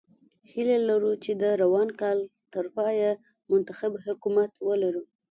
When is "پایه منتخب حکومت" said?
2.75-4.51